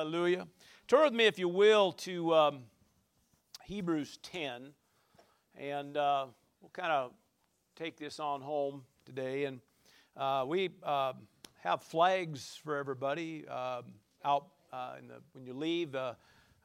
[0.00, 0.46] Hallelujah.
[0.88, 2.60] Turn with me, if you will, to um,
[3.64, 4.70] Hebrews 10,
[5.54, 6.24] and uh,
[6.62, 7.12] we'll kind of
[7.76, 9.44] take this on home today.
[9.44, 9.60] And
[10.16, 11.12] uh, we uh,
[11.58, 13.92] have flags for everybody um,
[14.24, 16.14] out uh, in the, when you leave uh,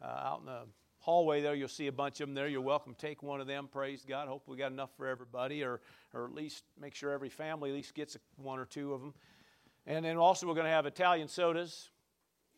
[0.01, 0.61] uh, out in the
[0.99, 1.53] hallway there.
[1.53, 2.47] You'll see a bunch of them there.
[2.47, 3.67] You're welcome to take one of them.
[3.69, 4.29] Praise God.
[4.29, 5.81] Hope we got enough for everybody, or
[6.13, 9.13] or at least make sure every family at least gets one or two of them.
[9.85, 11.89] And then also we're going to have Italian sodas.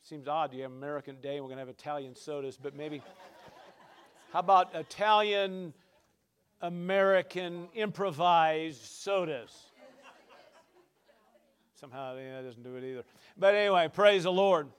[0.07, 3.01] Seems odd you have American Day and we're going to have Italian sodas, but maybe.
[4.31, 5.73] how about Italian
[6.61, 9.51] American improvised sodas?
[11.77, 13.03] Somehow that doesn't do it either.
[13.35, 14.69] But anyway, praise the Lord.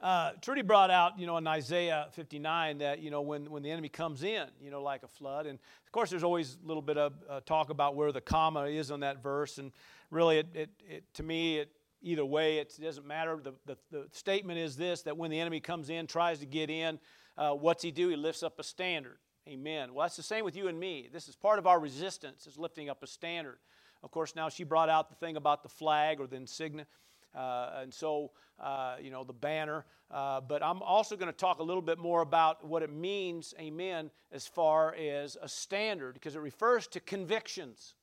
[0.00, 3.70] Uh, Trudy brought out, you know, in Isaiah 59 that, you know, when, when the
[3.70, 5.44] enemy comes in, you know, like a flood.
[5.44, 8.62] And of course, there's always a little bit of uh, talk about where the comma
[8.62, 9.58] is on that verse.
[9.58, 9.72] And
[10.10, 11.68] really, it, it, it to me, it,
[12.04, 13.40] either way, it doesn't matter.
[13.42, 16.70] The, the, the, statement is this that when the enemy comes in, tries to get
[16.70, 17.00] in,
[17.36, 18.08] uh, what's he do?
[18.08, 19.18] He lifts up a standard.
[19.48, 19.92] Amen.
[19.92, 21.08] Well, that's the same with you and me.
[21.12, 23.58] This is part of our resistance, is lifting up a standard.
[24.02, 26.86] Of course, now she brought out the thing about the flag or the insignia.
[27.34, 28.30] Uh, and so,
[28.60, 29.84] uh, you know, the banner.
[30.10, 33.54] Uh, but I'm also going to talk a little bit more about what it means,
[33.58, 37.94] amen, as far as a standard, because it refers to convictions,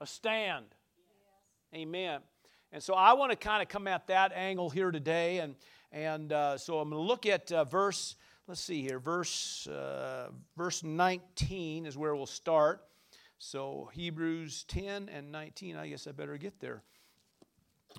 [0.00, 0.66] a stand.
[1.74, 2.20] Amen.
[2.72, 5.38] And so I want to kind of come at that angle here today.
[5.38, 5.54] And,
[5.92, 8.16] and uh, so I'm going to look at uh, verse,
[8.48, 12.82] let's see here, verse, uh, verse 19 is where we'll start.
[13.36, 16.82] So Hebrews 10 and 19, I guess I better get there.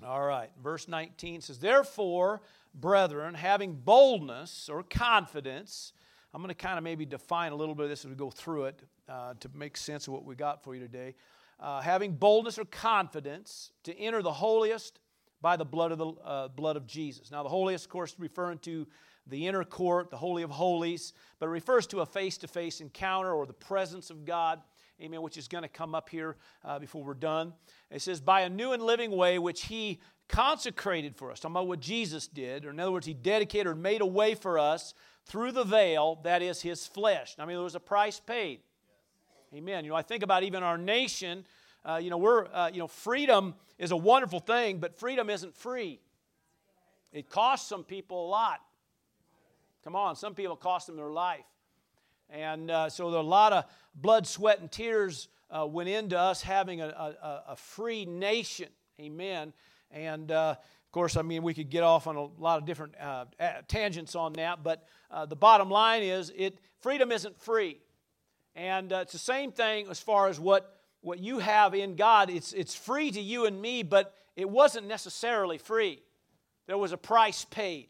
[0.04, 2.42] All right, verse 19 says, Therefore,
[2.74, 5.92] brethren, having boldness or confidence,
[6.32, 8.30] I'm going to kind of maybe define a little bit of this as we go
[8.30, 11.14] through it uh, to make sense of what we got for you today.
[11.60, 14.98] Uh, having boldness or confidence to enter the holiest
[15.40, 17.30] by the blood of the uh, blood of Jesus.
[17.30, 18.86] Now, the holiest, of course, referring to
[19.26, 23.46] the inner court, the holy of holies, but it refers to a face-to-face encounter or
[23.46, 24.60] the presence of God
[25.02, 27.52] amen, which is going to come up here uh, before we're done.
[27.90, 31.40] It says, by a new and living way which he consecrated for us.
[31.40, 34.34] Talking about what Jesus did, or in other words, he dedicated or made a way
[34.34, 34.94] for us
[35.26, 37.34] through the veil, that is his flesh.
[37.38, 38.60] I mean, there was a price paid.
[39.54, 39.84] Amen.
[39.84, 41.46] You know, I think about even our nation.
[41.84, 45.54] Uh, you know, we're, uh, you know, freedom is a wonderful thing, but freedom isn't
[45.54, 46.00] free.
[47.12, 48.58] It costs some people a lot.
[49.84, 51.44] Come on, some people cost them their life.
[52.30, 56.80] And uh, so a lot of blood, sweat, and tears uh, went into us having
[56.80, 58.70] a, a, a free nation.
[59.00, 59.52] Amen.
[59.92, 62.94] And uh, of course, I mean, we could get off on a lot of different
[63.00, 63.26] uh,
[63.68, 64.88] tangents on that, but
[65.28, 67.78] the bottom line is it freedom isn't free.
[68.56, 72.30] And uh, it's the same thing as far as what, what you have in God.
[72.30, 76.02] It's, it's free to you and me, but it wasn't necessarily free.
[76.66, 77.88] There was a price paid.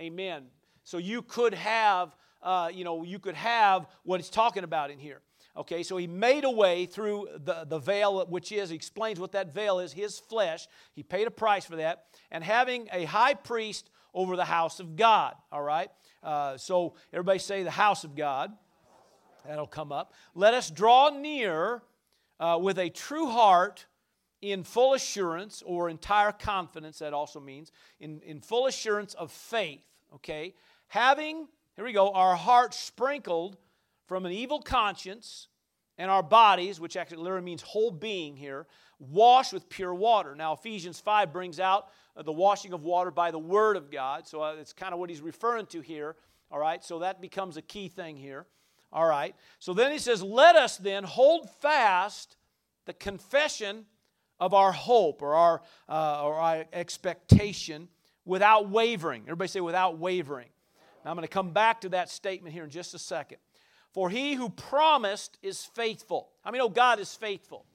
[0.00, 0.44] Amen.
[0.84, 4.98] So you could have uh, you know, you could have what he's talking about in
[4.98, 5.20] here.
[5.56, 9.32] Okay, so he made a way through the, the veil, which is, he explains what
[9.32, 10.66] that veil is, his flesh.
[10.94, 12.06] He paid a price for that.
[12.30, 15.34] And having a high priest over the house of God.
[15.50, 15.90] All right?
[16.22, 18.50] Uh, so everybody say the house of God.
[19.46, 20.12] That'll come up.
[20.34, 21.82] Let us draw near
[22.38, 23.86] uh, with a true heart
[24.40, 27.70] in full assurance or entire confidence, that also means,
[28.00, 29.86] in, in full assurance of faith.
[30.14, 30.54] Okay?
[30.88, 33.56] Having here we go, our hearts sprinkled
[34.06, 35.48] from an evil conscience
[35.96, 38.66] and our bodies, which actually literally means whole being here,
[38.98, 40.34] washed with pure water.
[40.34, 44.26] Now, Ephesians 5 brings out uh, the washing of water by the Word of God.
[44.28, 46.16] So uh, it's kind of what he's referring to here.
[46.50, 48.46] All right, so that becomes a key thing here.
[48.92, 52.36] All right, so then he says, Let us then hold fast
[52.84, 53.86] the confession
[54.38, 57.88] of our hope or our, uh, or our expectation
[58.24, 59.22] without wavering.
[59.22, 60.48] Everybody say, without wavering.
[61.04, 63.38] Now, I'm going to come back to that statement here in just a second.
[63.92, 66.30] For he who promised is faithful.
[66.42, 67.66] How many know God is faithful?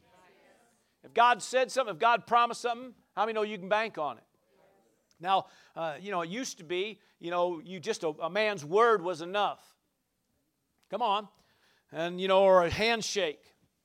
[1.03, 4.17] If God said something, if God promised something, how many know you can bank on
[4.17, 4.23] it?
[5.19, 5.45] Now,
[5.75, 9.01] uh, you know, it used to be, you know, you just a, a man's word
[9.01, 9.76] was enough.
[10.89, 11.27] Come on.
[11.91, 13.41] And, you know, or a handshake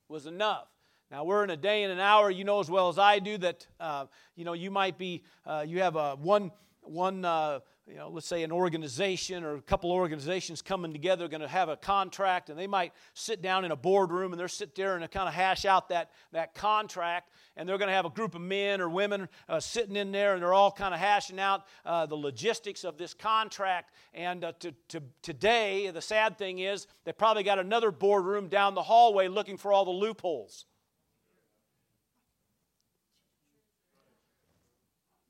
[0.07, 0.67] was enough.
[1.11, 3.37] Now, we're in a day and an hour, you know as well as I do,
[3.37, 4.05] that, uh,
[4.35, 6.51] you know, you might be, uh, you have a one,
[6.85, 11.41] one uh, you know, let's say an organization or a couple organizations coming together going
[11.41, 14.73] to have a contract and they might sit down in a boardroom and they're sit
[14.73, 18.09] there and kind of hash out that, that contract and they're going to have a
[18.09, 21.39] group of men or women uh, sitting in there and they're all kind of hashing
[21.39, 23.91] out uh, the logistics of this contract.
[24.13, 28.75] And uh, to, to, today the sad thing is they probably got another boardroom down
[28.75, 30.65] the hallway looking for all the loopholes.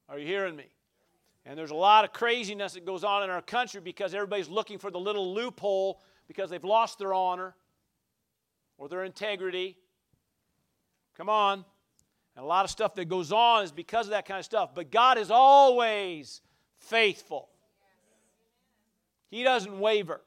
[0.08, 0.73] Are you hearing me
[1.46, 4.78] And there's a lot of craziness that goes on in our country because everybody's looking
[4.78, 7.54] for the little loophole because they've lost their honor
[8.78, 9.78] or their integrity.
[11.18, 11.66] Come on.
[12.36, 14.74] And a lot of stuff that goes on is because of that kind of stuff.
[14.74, 16.42] But God is always
[16.78, 17.50] faithful,
[19.30, 20.22] He doesn't waver.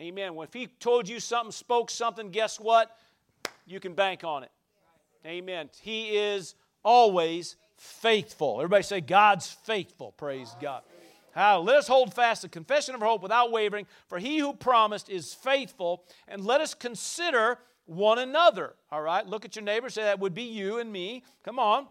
[0.00, 0.34] Amen.
[0.34, 2.96] Well, if He told you something, spoke something, guess what?
[3.66, 4.50] You can bank on it.
[5.24, 5.70] Amen.
[5.80, 8.56] He is always faithful.
[8.58, 10.12] Everybody say, God's faithful.
[10.12, 10.82] Praise God.
[11.32, 11.60] How?
[11.60, 15.10] Let us hold fast the confession of our hope without wavering, for he who promised
[15.10, 16.04] is faithful.
[16.28, 18.74] And let us consider one another.
[18.90, 19.26] All right?
[19.26, 21.24] Look at your neighbor, say that would be you and me.
[21.44, 21.86] Come on.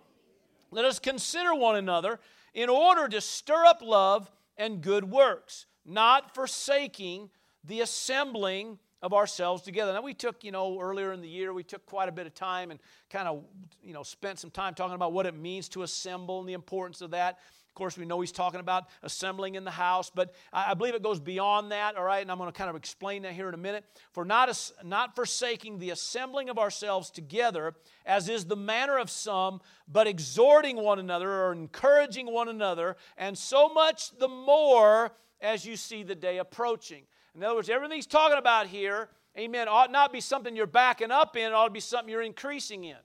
[0.72, 2.20] Let us consider one another
[2.54, 7.30] in order to stir up love and good works, not forsaking
[7.64, 9.94] the assembling of ourselves together.
[9.94, 12.34] Now, we took, you know, earlier in the year, we took quite a bit of
[12.34, 12.80] time and
[13.12, 13.44] kind of,
[13.84, 17.02] you know, spent some time talking about what it means to assemble and the importance
[17.02, 17.38] of that.
[17.70, 21.04] Of course, we know he's talking about assembling in the house, but I believe it
[21.04, 22.24] goes beyond that, all right?
[22.24, 23.86] And I'm going to kind of explain that here in a minute.
[24.12, 27.76] For not, not forsaking the assembling of ourselves together,
[28.08, 33.38] as is the manner of some, but exhorting one another or encouraging one another, and
[33.38, 35.12] so much the more
[35.42, 37.04] as you see the day approaching.
[37.36, 41.12] In other words, everything he's talking about here, amen, ought not be something you're backing
[41.12, 42.98] up in, it ought to be something you're increasing in.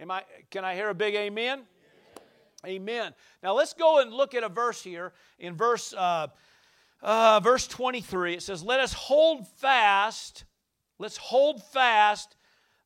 [0.00, 1.62] Am I, can I hear a big amen?
[2.66, 3.14] Amen.
[3.42, 6.28] Now let's go and look at a verse here in verse, uh,
[7.02, 8.34] uh, verse 23.
[8.34, 10.44] It says, Let us hold fast,
[10.98, 12.36] let's hold fast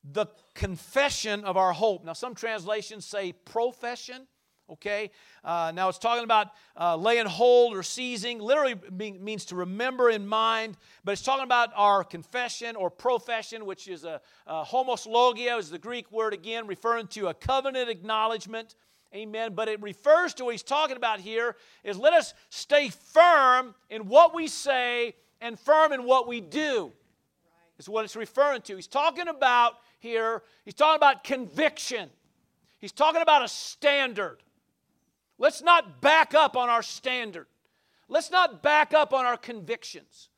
[0.05, 2.05] the confession of our hope.
[2.05, 4.27] Now, some translations say profession
[4.73, 5.11] okay?
[5.45, 10.11] Uh, now it's talking about uh, laying hold or seizing, literally mean, means to remember
[10.11, 15.59] in mind, but it's talking about our confession or profession, which is a, a homologia,
[15.59, 18.75] is the Greek word again, referring to a covenant acknowledgement.
[19.15, 19.55] Amen.
[19.55, 24.07] But it refers to what he's talking about here is let us stay firm in
[24.07, 26.93] what we say and firm in what we do.
[27.79, 28.77] Is what it's referring to.
[28.77, 32.11] He's talking about here, he's talking about conviction.
[32.79, 34.39] He's talking about a standard.
[35.41, 37.47] Let's not back up on our standard.
[38.09, 40.29] Let's not back up on our convictions.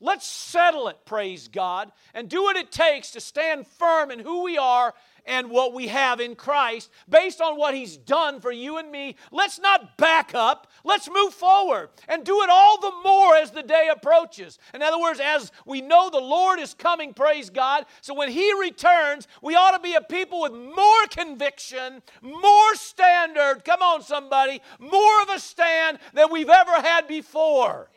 [0.00, 4.42] Let's settle it, praise God, and do what it takes to stand firm in who
[4.42, 4.94] we are
[5.28, 9.14] and what we have in Christ based on what He's done for you and me.
[9.30, 10.66] Let's not back up.
[10.82, 14.58] Let's move forward and do it all the more as the day approaches.
[14.74, 17.84] In other words, as we know the Lord is coming, praise God.
[18.00, 23.64] So when He returns, we ought to be a people with more conviction, more standard.
[23.64, 27.90] Come on, somebody, more of a stand than we've ever had before.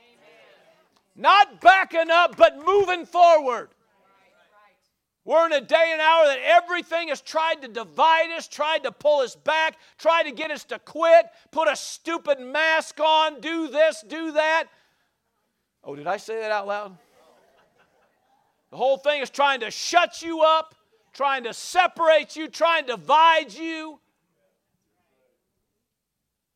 [1.16, 3.70] Not backing up, but moving forward.
[5.24, 8.92] We're in a day and hour that everything has tried to divide us, tried to
[8.92, 13.68] pull us back, tried to get us to quit, put a stupid mask on, do
[13.68, 14.66] this, do that.
[15.84, 16.98] Oh, did I say that out loud?
[18.72, 20.74] The whole thing is trying to shut you up,
[21.14, 24.00] trying to separate you, trying to divide you.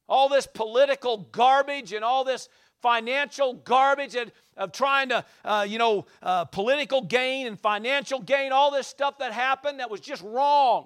[0.07, 2.47] All this political garbage and all this
[2.86, 8.52] financial garbage and of trying to, uh, you know, uh, political gain and financial gain,
[8.52, 10.86] all this stuff that happened that was just wrong.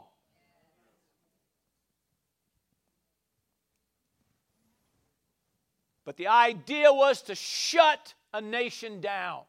[6.06, 9.41] But the idea was to shut a nation down.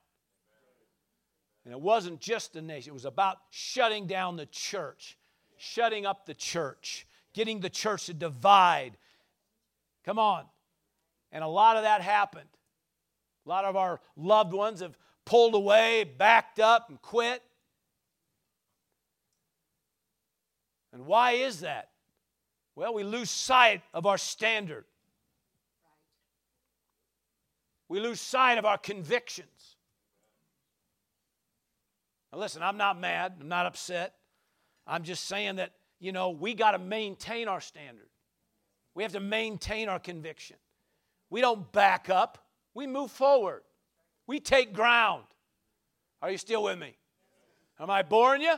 [1.64, 5.16] And it wasn't just a nation, it was about shutting down the church,
[5.56, 8.96] shutting up the church, getting the church to divide.
[10.04, 10.46] Come on.
[11.32, 12.48] And a lot of that happened.
[13.46, 17.42] A lot of our loved ones have pulled away, backed up, and quit.
[20.92, 21.90] And why is that?
[22.74, 24.84] Well, we lose sight of our standard.
[27.88, 29.76] We lose sight of our convictions.
[32.32, 33.34] Now, listen, I'm not mad.
[33.40, 34.14] I'm not upset.
[34.86, 38.08] I'm just saying that, you know, we got to maintain our standard.
[38.94, 40.56] We have to maintain our conviction.
[41.30, 42.44] We don't back up,
[42.74, 43.62] we move forward.
[44.26, 45.24] We take ground.
[46.20, 46.96] Are you still with me?
[47.78, 48.56] Am I boring you?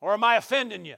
[0.00, 0.96] Or am I offending you?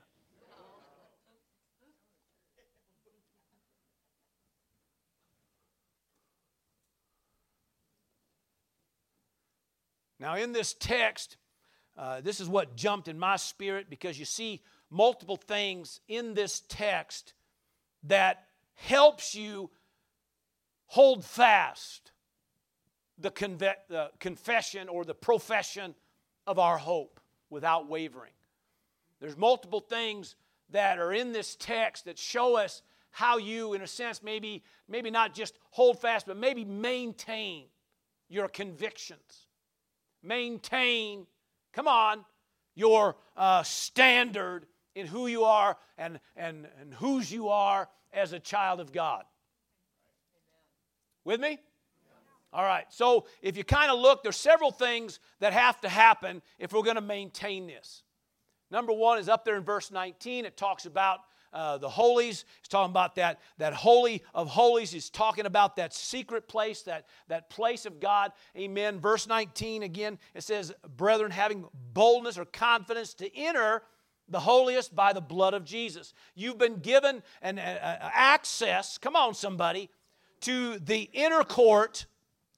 [10.21, 11.37] Now, in this text,
[11.99, 16.63] uh, this is what jumped in my spirit because you see multiple things in this
[16.69, 17.35] text
[18.05, 19.71] that helps you
[20.95, 22.13] hold fast
[23.19, 25.93] the, conve- the confession or the profession
[26.47, 27.19] of our hope
[27.51, 28.31] without wavering.
[29.19, 30.37] There's multiple things
[30.71, 35.11] that are in this text that show us how you, in a sense, maybe, maybe
[35.11, 37.65] not just hold fast, but maybe maintain
[38.29, 39.49] your convictions.
[40.23, 41.27] Maintain,
[41.73, 42.25] come on,
[42.77, 48.39] your uh, standard in who you are and, and, and whose you are as a
[48.39, 49.25] child of God.
[51.25, 51.59] With me?
[52.53, 52.85] All right.
[52.91, 56.83] So if you kind of look, there's several things that have to happen if we're
[56.83, 58.05] going to maintain this.
[58.71, 60.45] Number one is up there in verse 19.
[60.45, 61.21] It talks about
[61.53, 62.45] uh, the holies.
[62.61, 64.91] It's talking about that, that holy of holies.
[64.91, 68.33] He's talking about that secret place, that, that place of God.
[68.57, 69.01] Amen.
[69.01, 73.83] Verse 19 again, it says, Brethren, having boldness or confidence to enter
[74.29, 76.15] the holiest by the blood of Jesus.
[76.35, 79.91] You've been given an access, come on, somebody,
[80.45, 82.07] to the inner court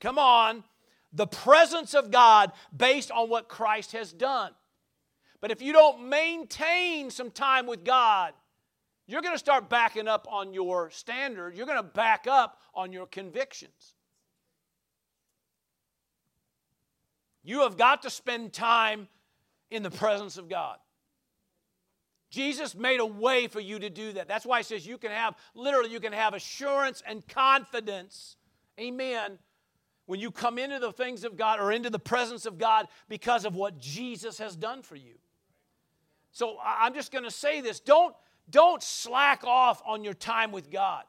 [0.00, 0.64] Come on.
[1.12, 4.52] The presence of God based on what Christ has done.
[5.40, 8.33] But if you don't maintain some time with God,
[9.07, 11.57] you're going to start backing up on your standard.
[11.57, 13.95] You're going to back up on your convictions.
[17.43, 19.09] You have got to spend time
[19.71, 20.78] in the presence of God.
[22.37, 24.28] Jesus made a way for you to do that.
[24.28, 28.37] That's why he says you can have, literally, you can have assurance and confidence,
[28.78, 29.38] amen,
[30.05, 33.47] when you come into the things of God or into the presence of God because
[33.47, 35.14] of what Jesus has done for you.
[36.31, 38.14] So I'm just going to say this don't,
[38.50, 41.05] don't slack off on your time with God.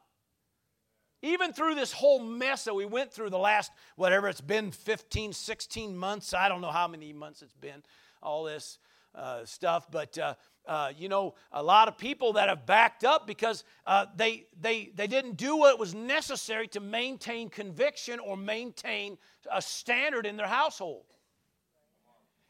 [1.20, 5.34] Even through this whole mess that we went through the last, whatever it's been, 15,
[5.34, 7.82] 16 months, I don't know how many months it's been,
[8.22, 8.78] all this
[9.14, 10.34] uh, stuff, but uh,
[10.68, 14.92] uh, you know, a lot of people that have backed up because uh, they, they,
[14.94, 19.16] they didn't do what was necessary to maintain conviction or maintain
[19.50, 21.04] a standard in their household.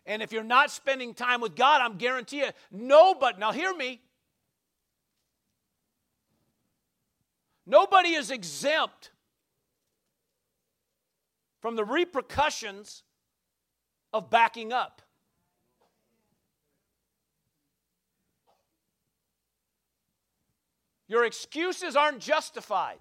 [0.04, 4.00] And if you're not spending time with God, I'm guarantee you, nobody, now hear me,
[7.66, 9.12] nobody is exempt
[11.60, 13.04] from the repercussions
[14.12, 15.02] of backing up.
[21.09, 22.99] Your excuses aren't justified.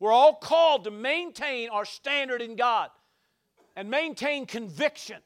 [0.00, 2.90] We're all called to maintain our standard in God
[3.76, 5.18] and maintain conviction.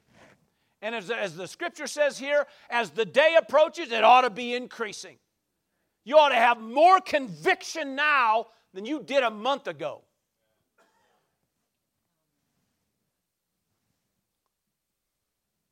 [0.80, 4.54] And as, as the scripture says here, as the day approaches, it ought to be
[4.54, 5.18] increasing.
[6.04, 10.02] You ought to have more conviction now than you did a month ago.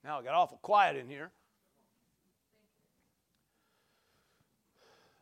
[0.04, 1.30] Now it got awful quiet in here.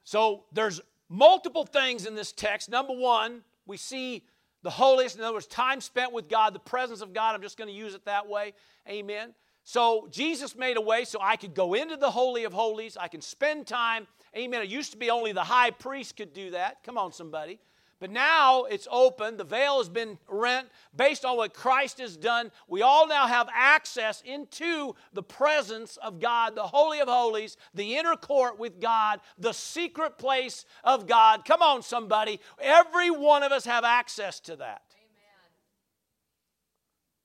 [0.08, 2.70] So there's multiple things in this text.
[2.70, 4.24] Number one, we see
[4.62, 7.34] the holiest, in other words, time spent with God, the presence of God.
[7.34, 8.54] I'm just going to use it that way.
[8.88, 9.34] Amen.
[9.64, 12.96] So Jesus made a way so I could go into the Holy of Holies.
[12.96, 14.06] I can spend time.
[14.34, 14.62] Amen.
[14.62, 16.82] It used to be only the high priest could do that.
[16.84, 17.60] Come on, somebody.
[18.00, 19.36] But now it's open.
[19.36, 22.52] The veil has been rent based on what Christ has done.
[22.68, 27.96] We all now have access into the presence of God, the Holy of Holies, the
[27.96, 31.44] inner court with God, the secret place of God.
[31.44, 32.38] Come on, somebody.
[32.60, 34.82] Every one of us have access to that.
[34.94, 35.50] Amen.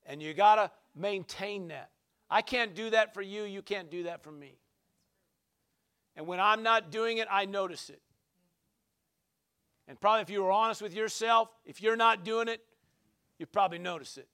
[0.06, 1.90] And you got to maintain that.
[2.28, 3.44] I can't do that for you.
[3.44, 4.58] You can't do that for me.
[6.16, 8.00] And when I'm not doing it, I notice it.
[9.86, 12.60] And probably if you were honest with yourself, if you're not doing it,
[13.38, 14.28] you probably notice it.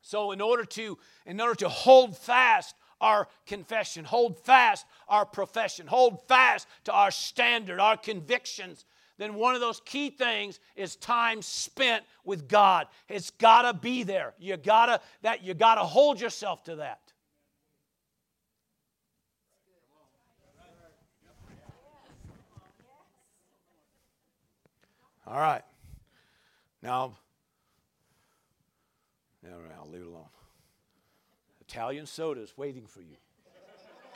[0.00, 5.86] So in order to in order to hold fast our confession, hold fast our profession,
[5.86, 8.84] hold fast to our standard, our convictions,
[9.18, 12.86] then one of those key things is time spent with God.
[13.08, 14.34] It's got to be there.
[14.38, 17.11] You got to that you got to hold yourself to that.
[25.32, 25.62] All right.
[26.82, 27.14] Now,
[29.44, 30.26] all right, I'll leave it alone.
[31.62, 33.16] Italian soda is waiting for you.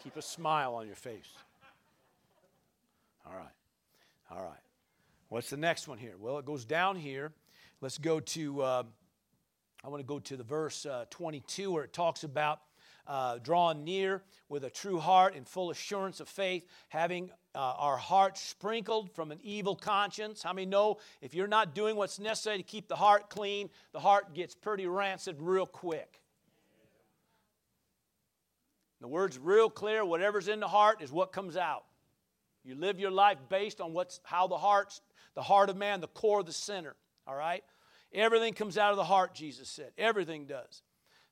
[0.04, 1.32] Keep a smile on your face.
[3.24, 3.46] All right.
[4.30, 4.60] All right.
[5.30, 6.16] What's the next one here?
[6.20, 7.32] Well, it goes down here.
[7.80, 8.82] Let's go to, uh,
[9.82, 12.60] I want to go to the verse uh, 22 where it talks about
[13.06, 17.96] uh, drawing near with a true heart and full assurance of faith, having uh, our
[17.96, 20.42] heart sprinkled from an evil conscience.
[20.42, 24.00] How many know if you're not doing what's necessary to keep the heart clean, the
[24.00, 26.20] heart gets pretty rancid real quick?
[29.00, 30.04] The word's real clear.
[30.04, 31.84] Whatever's in the heart is what comes out.
[32.64, 35.00] You live your life based on what's how the heart's
[35.34, 36.96] the heart of man, the core, of the center.
[37.26, 37.62] All right?
[38.12, 39.92] Everything comes out of the heart, Jesus said.
[39.98, 40.82] Everything does.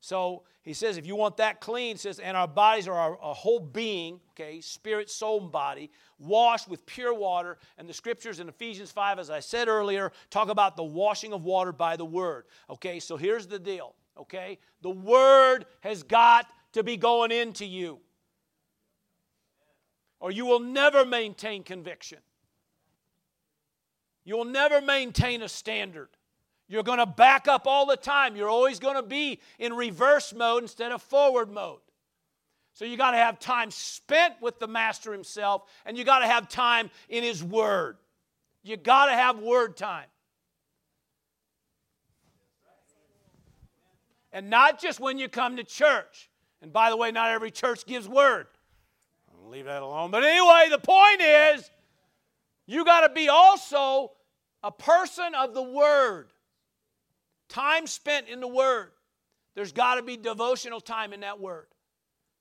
[0.05, 3.35] So he says, if you want that clean, says, and our bodies are our, our,
[3.35, 7.57] whole being, okay, spirit, soul, and body, washed with pure water.
[7.79, 11.47] And the scriptures in Ephesians 5, as I said earlier, talk about the washing of
[11.47, 12.45] water by the word.
[12.69, 14.59] Okay, so here's the deal, okay?
[14.83, 17.99] The word has got to be going into you,
[20.21, 22.19] or you will never maintain conviction.
[24.27, 26.11] You will never maintain a standard.
[26.69, 28.37] You're going to back up all the time.
[28.37, 31.81] You're always going to be in reverse mode instead of forward mode.
[32.73, 36.27] So you got to have time spent with the Master Himself, and you got to
[36.27, 37.97] have time in His Word.
[38.63, 40.07] You got to have Word time.
[44.33, 46.29] And not just when you come to church.
[46.61, 48.47] And by the way, not every church gives Word.
[49.31, 50.11] I'll leave that alone.
[50.11, 51.71] But anyway, the point is,
[52.67, 54.13] you got to be also
[54.65, 56.33] a person of the Word.
[57.49, 58.93] Time spent in the Word.
[59.55, 61.67] There's got to be devotional time in that Word.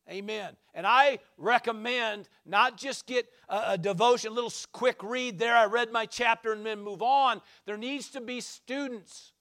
[0.10, 0.56] Amen.
[0.74, 5.56] And I recommend not just get a, a, devotion, a little quick read there.
[5.56, 7.42] I read my chapter and then move on.
[7.66, 9.32] There needs to be students,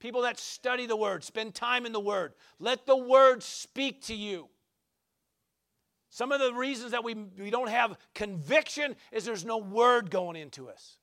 [0.00, 2.32] people that study the Word, spend time in the Word.
[2.58, 4.48] Let the Word speak to you.
[6.08, 10.34] Some of the reasons that we, we don't have conviction is there's no Word going
[10.34, 10.96] into us.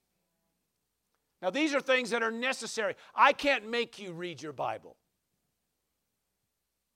[1.41, 2.96] Now, these are things that are necessary.
[3.15, 4.96] I can't make you read your Bible.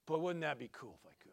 [0.06, 1.32] But wouldn't that be cool if I could?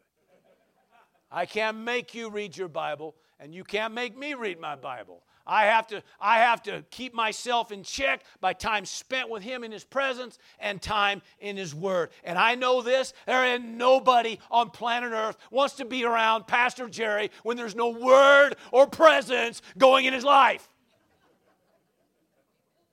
[1.32, 5.22] I can't make you read your Bible, and you can't make me read my Bible.
[5.46, 9.64] I have to, I have to keep myself in check by time spent with Him
[9.64, 12.10] in His presence and time in His Word.
[12.22, 16.88] And I know this there ain't nobody on planet Earth wants to be around Pastor
[16.88, 20.69] Jerry when there's no Word or presence going in his life.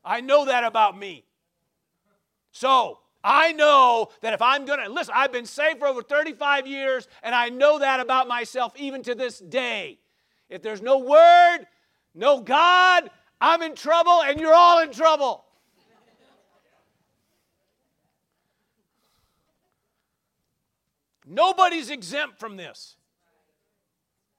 [0.08, 1.26] I know that about me.
[2.52, 6.66] So, I know that if I'm going to, listen, I've been saved for over 35
[6.66, 10.00] years, and I know that about myself even to this day.
[10.50, 11.68] If there's no word,
[12.16, 13.12] no God,
[13.42, 15.44] I'm in trouble, and you're all in trouble.
[21.26, 22.96] Nobody's exempt from this.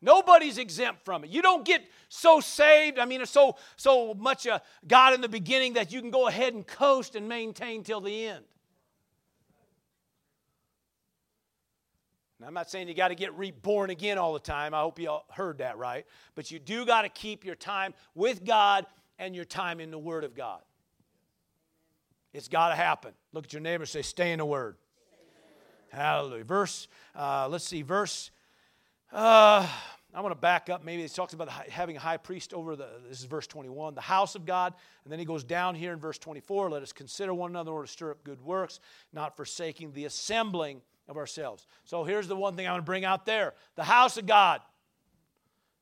[0.00, 1.30] Nobody's exempt from it.
[1.30, 5.74] You don't get so saved, I mean, so, so much a God in the beginning
[5.74, 8.44] that you can go ahead and coast and maintain till the end.
[12.40, 14.72] Now, I'm not saying you got to get reborn again all the time.
[14.72, 16.06] I hope you all heard that right.
[16.36, 18.86] But you do got to keep your time with God
[19.18, 20.60] and your time in the Word of God.
[22.32, 23.12] It's got to happen.
[23.32, 24.76] Look at your neighbor say, Stay in the Word.
[25.88, 26.44] Hallelujah.
[26.44, 28.30] Verse, uh, let's see, verse
[29.12, 29.66] uh,
[30.14, 30.84] I want to back up.
[30.84, 34.00] Maybe it talks about having a high priest over the, this is verse 21, the
[34.00, 34.74] house of God.
[35.04, 37.82] And then he goes down here in verse 24, let us consider one another or
[37.82, 38.80] to stir up good works,
[39.12, 41.66] not forsaking the assembling of ourselves.
[41.84, 44.60] So here's the one thing I want to bring out there the house of God.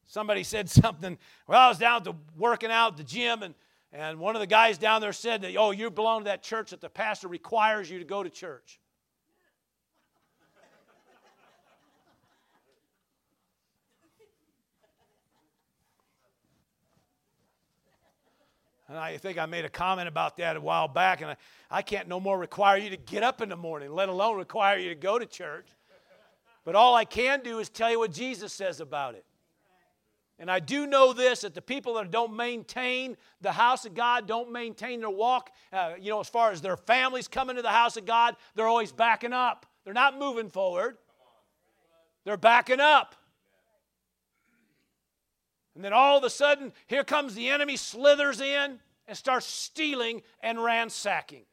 [0.06, 3.54] Somebody said something, well, I was down to working out at the gym, and,
[3.92, 6.70] and one of the guys down there said that, oh, you belong to that church
[6.70, 8.78] that the pastor requires you to go to church.
[18.88, 21.36] And I think I made a comment about that a while back, and I,
[21.70, 24.78] I can't no more require you to get up in the morning, let alone require
[24.78, 25.66] you to go to church.
[26.64, 29.24] But all I can do is tell you what Jesus says about it.
[30.38, 34.26] And I do know this that the people that don't maintain the house of God,
[34.26, 37.70] don't maintain their walk, uh, you know, as far as their families coming to the
[37.70, 39.66] house of God, they're always backing up.
[39.84, 40.98] They're not moving forward,
[42.24, 43.14] they're backing up.
[45.76, 50.22] And then all of a sudden, here comes the enemy, slithers in, and starts stealing
[50.40, 51.44] and ransacking.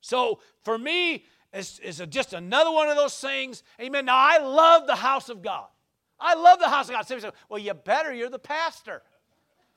[0.00, 3.62] So for me, it's, it's just another one of those things.
[3.78, 4.06] Amen.
[4.06, 5.66] Now, I love the house of God.
[6.18, 7.06] I love the house of God.
[7.06, 9.02] Somebody says, well, you better, you're the pastor.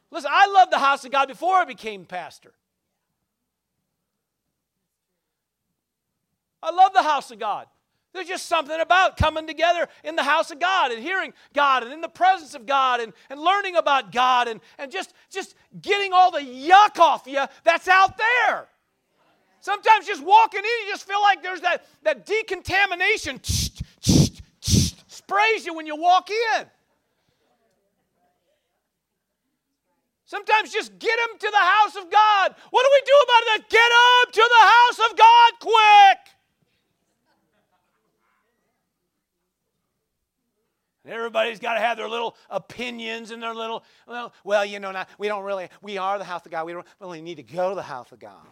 [0.09, 2.53] Listen, I loved the house of God before I became pastor.
[6.61, 7.67] I love the house of God.
[8.13, 11.91] There's just something about coming together in the house of God and hearing God and
[11.91, 16.13] in the presence of God and, and learning about God and, and just, just getting
[16.13, 18.67] all the yuck off you that's out there.
[19.61, 25.87] Sometimes just walking in, you just feel like there's that, that decontamination sprays you when
[25.87, 26.67] you walk in.
[30.25, 32.53] Sometimes just get them to the house of God.
[32.71, 33.69] What do we do about that?
[33.69, 36.32] Get them to the house of God quick.
[41.05, 45.09] Everybody's got to have their little opinions and their little, well, well you know, not,
[45.17, 46.65] we don't really, we are the house of God.
[46.65, 48.47] We don't really need to go to the house of God.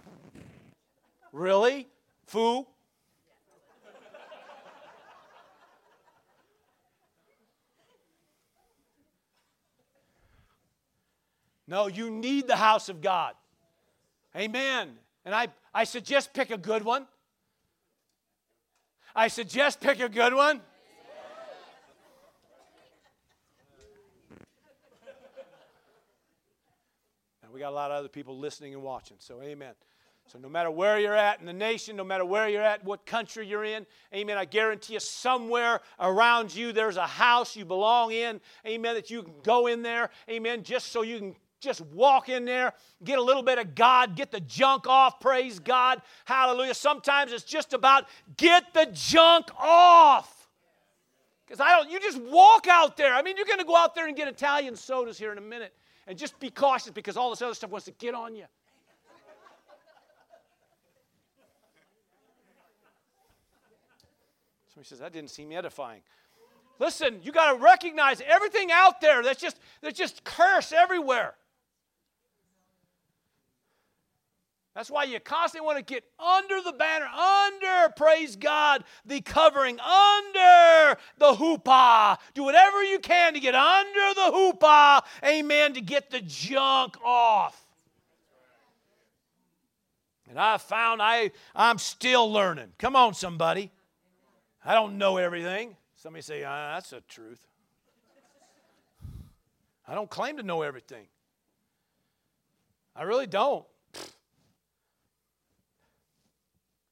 [1.32, 1.88] really?
[2.26, 2.68] Fool?
[11.68, 13.34] No, you need the house of God.
[14.36, 14.90] Amen.
[15.24, 17.08] And I, I suggest pick a good one.
[19.16, 20.60] I suggest pick a good one.
[27.62, 29.74] Got a lot of other people listening and watching, so amen.
[30.28, 33.06] So, no matter where you're at in the nation, no matter where you're at, what
[33.06, 38.12] country you're in, amen, I guarantee you somewhere around you there's a house you belong
[38.12, 42.30] in, amen, that you can go in there, amen, just so you can just walk
[42.30, 46.74] in there, get a little bit of God, get the junk off, praise God, hallelujah.
[46.74, 48.06] Sometimes it's just about
[48.38, 50.50] get the junk off.
[51.45, 53.13] Because I don't, you just walk out there.
[53.13, 55.41] I mean, you're going to go out there and get Italian sodas here in a
[55.41, 55.74] minute.
[56.08, 58.46] And just be cautious because all this other stuff wants to get on you.
[64.74, 66.02] Somebody says, that didn't seem edifying.
[66.80, 71.36] Listen, you got to recognize everything out there that's just, that's just curse everywhere.
[74.74, 79.78] That's why you constantly want to get under the banner, under, praise God, the covering,
[79.80, 82.18] under the chuppah.
[82.34, 87.66] Do whatever you can to get under the chuppah, amen, to get the junk off.
[90.30, 92.72] And I found I, I'm still learning.
[92.80, 93.70] Come on, somebody.
[94.64, 95.76] I don't know everything.
[95.98, 97.46] Somebody say, ah, that's the truth.
[99.86, 101.08] I don't claim to know everything.
[102.96, 103.66] I really don't.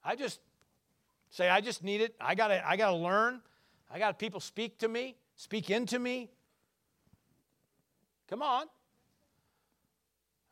[0.04, 0.40] I just
[1.30, 2.16] say, I just need it.
[2.20, 3.42] I gotta, I gotta learn.
[3.92, 6.30] I got people speak to me, speak into me.
[8.30, 8.66] Come on.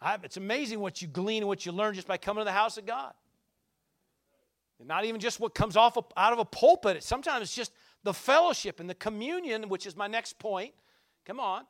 [0.02, 2.52] I, it's amazing what you glean and what you learn just by coming to the
[2.52, 3.14] house of God.
[4.80, 7.02] And not even just what comes off out of a pulpit.
[7.04, 7.72] Sometimes it's just
[8.04, 10.74] the fellowship and the communion, which is my next point.
[11.26, 11.64] Come on.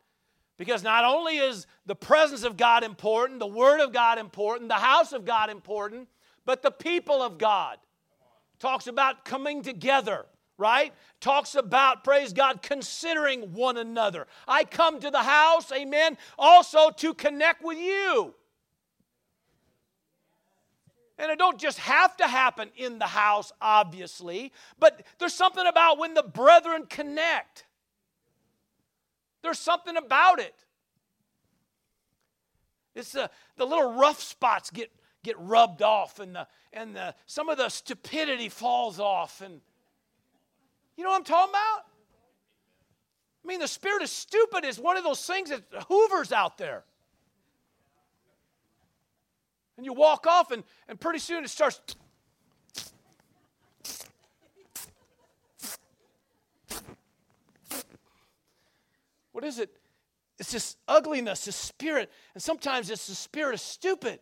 [0.57, 4.75] Because not only is the presence of God important, the Word of God important, the
[4.75, 6.07] house of God important,
[6.47, 7.77] but the people of God.
[8.57, 10.25] Talks about coming together,
[10.57, 10.91] right?
[11.19, 14.25] Talks about, praise God, considering one another.
[14.47, 18.33] I come to the house, amen, also to connect with you.
[21.19, 25.99] And it don't just have to happen in the house, obviously, but there's something about
[25.99, 27.65] when the brethren connect.
[29.43, 30.55] There's something about it.
[32.95, 34.91] It's the, the little rough spots get,
[35.23, 39.41] get rubbed off and, the, and the, some of the stupidity falls off.
[39.41, 39.61] And
[40.95, 41.85] you know what I'm talking about?
[43.43, 46.83] I mean, the spirit of stupid is one of those things that hoovers out there.
[49.77, 51.79] And you walk off, and, and pretty soon it starts.
[59.31, 59.69] What is it?
[60.39, 62.11] It's this ugliness, this spirit.
[62.33, 64.19] And sometimes it's the spirit of stupid.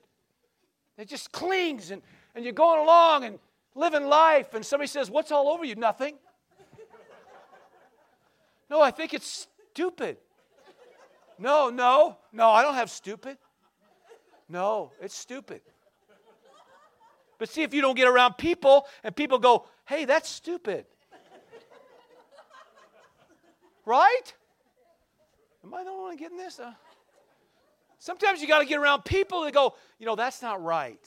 [0.97, 2.01] It just clings, and,
[2.35, 3.39] and you're going along and
[3.75, 5.75] living life, and somebody says, What's all over you?
[5.75, 6.15] Nothing.
[8.69, 10.17] no, I think it's stupid.
[11.37, 13.37] No, no, no, I don't have stupid.
[14.47, 15.61] No, it's stupid.
[17.37, 20.85] But see, if you don't get around people and people go, hey, that's stupid.
[23.85, 24.33] right?
[25.63, 26.59] Am I the only one getting this?
[26.59, 26.71] Uh,
[28.05, 31.01] sometimes you got to get around people that go, you know, that's not right.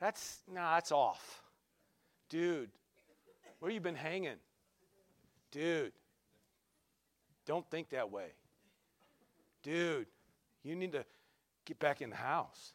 [0.00, 1.42] That's, nah, that's off.
[2.28, 2.70] Dude,
[3.60, 4.36] where you been hanging?
[5.50, 5.92] Dude,
[7.46, 8.28] don't think that way.
[9.62, 10.06] Dude,
[10.62, 11.04] you need to
[11.66, 12.72] Get back in the house.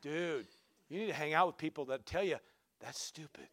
[0.00, 0.46] Dude,
[0.88, 2.36] you need to hang out with people that tell you
[2.80, 3.48] that's stupid.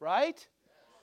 [0.00, 0.46] right?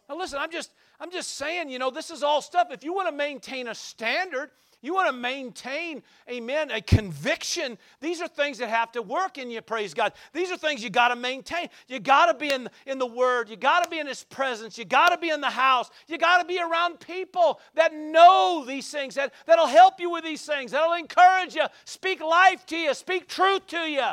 [0.10, 2.94] Now listen, I'm just I'm just saying, you know, this is all stuff if you
[2.94, 4.50] want to maintain a standard,
[4.82, 7.78] you want to maintain, amen, a conviction.
[8.00, 10.14] These are things that have to work in you, praise God.
[10.34, 11.70] These are things you got to maintain.
[11.88, 13.50] You got to be in, in the Word.
[13.50, 14.78] You got to be in His presence.
[14.78, 15.92] You got to be in the house.
[16.08, 20.24] You got to be around people that know these things, that, that'll help you with
[20.24, 24.10] these things, that'll encourage you, speak life to you, speak truth to you.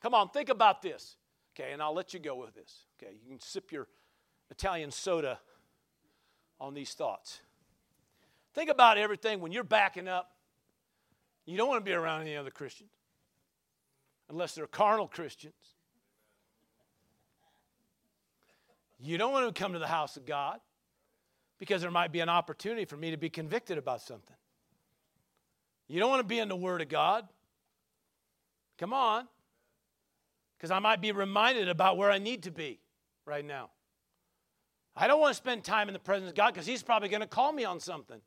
[0.00, 1.16] Come on, think about this.
[1.54, 2.86] Okay, and I'll let you go with this.
[3.02, 3.88] Okay, you can sip your
[4.50, 5.38] Italian soda
[6.60, 7.40] on these thoughts.
[8.54, 10.30] Think about everything when you're backing up.
[11.46, 12.90] You don't want to be around any other Christians
[14.28, 15.54] unless they're carnal Christians.
[19.00, 20.60] You don't want to come to the house of God
[21.58, 24.36] because there might be an opportunity for me to be convicted about something.
[25.88, 27.26] You don't want to be in the Word of God.
[28.78, 29.26] Come on.
[30.56, 32.78] Because I might be reminded about where I need to be
[33.26, 33.70] right now.
[34.94, 37.22] I don't want to spend time in the presence of God because He's probably going
[37.22, 38.20] to call me on something.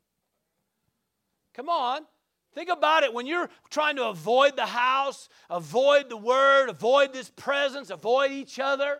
[1.56, 2.02] Come on.
[2.54, 3.12] Think about it.
[3.12, 8.60] When you're trying to avoid the house, avoid the word, avoid this presence, avoid each
[8.60, 8.98] other,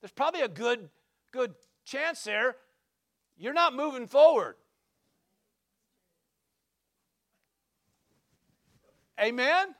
[0.00, 0.88] there's probably a good,
[1.32, 2.56] good chance there
[3.40, 4.54] you're not moving forward.
[9.18, 9.74] Amen?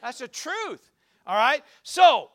[0.00, 0.90] That's the truth.
[1.26, 1.62] All right?
[1.82, 2.30] So,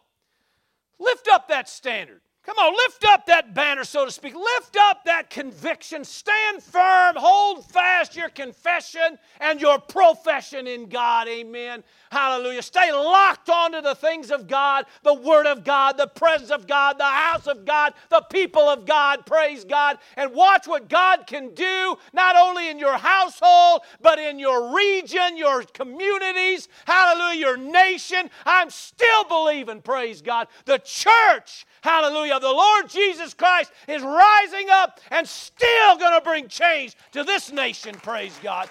[0.99, 2.21] lift up that standard.
[2.47, 4.33] Come on, lift up that banner, so to speak.
[4.33, 6.05] Lift up that conviction.
[6.05, 7.17] Stand firm.
[7.17, 11.27] Hold fast your confession and your profession in God.
[11.27, 11.83] Amen.
[12.09, 12.61] Hallelujah.
[12.61, 16.97] Stay locked onto the things of God, the Word of God, the presence of God,
[16.97, 19.25] the house of God, the people of God.
[19.25, 19.97] Praise God.
[20.15, 25.35] And watch what God can do, not only in your household, but in your region,
[25.35, 26.69] your communities.
[26.85, 27.39] Hallelujah.
[27.41, 28.29] Your nation.
[28.45, 30.47] I'm still believing, praise God.
[30.63, 36.47] The church hallelujah, the Lord Jesus Christ is rising up and still going to bring
[36.47, 38.69] change to this nation, praise God.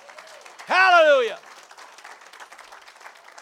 [0.66, 1.38] Hallelujah.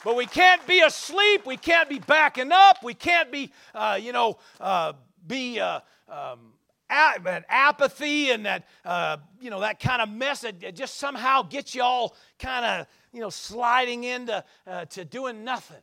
[0.04, 1.46] But we can't be asleep.
[1.46, 2.84] We can't be backing up.
[2.84, 4.92] We can't be, uh, you know, uh,
[5.26, 6.52] be uh, um,
[6.90, 11.82] apathy and that, uh, you know, that kind of mess that just somehow gets you
[11.82, 15.80] all kind of, you know, sliding into uh, to doing nothing.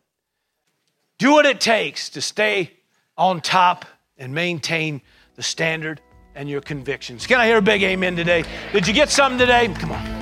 [1.17, 2.71] Do what it takes to stay
[3.17, 3.86] on top
[4.22, 5.02] and maintain
[5.36, 6.00] the standard
[6.36, 7.28] and your convictions.
[7.28, 8.46] Can I hear a big amen today?
[8.72, 9.68] Did you get something today?
[9.80, 10.22] Come on.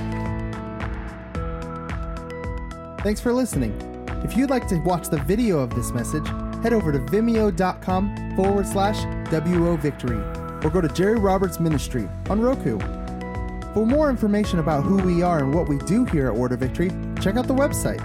[3.04, 3.80] Thanks for listening.
[4.24, 6.28] If you'd like to watch the video of this message,
[6.64, 10.18] head over to vimeo.com forward slash WO Victory
[10.64, 12.78] or go to Jerry Roberts Ministry on Roku.
[13.74, 16.60] For more information about who we are and what we do here at Word of
[16.60, 16.90] Victory,
[17.22, 18.02] check out the website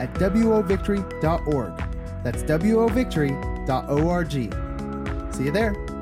[0.00, 1.84] at wovictory.org.
[2.24, 4.63] That's wovictory.org.
[5.34, 5.93] See you there.